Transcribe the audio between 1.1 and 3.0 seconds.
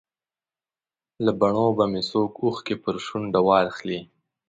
له بڼو به مې څوک اوښکې پر